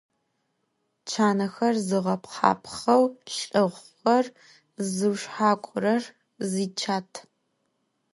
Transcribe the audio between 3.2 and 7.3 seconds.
лlыхъухэр зыушъхьакlурэр зичат